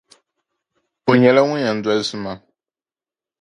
O 1.09 1.11
nyɛla 1.19 1.41
ŋun 1.47 1.63
yɛn 1.63 1.77
dolsi 1.83 2.17
ma. 2.23 2.33